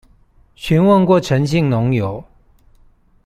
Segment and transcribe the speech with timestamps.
[0.57, 2.25] 詢問過陳姓農友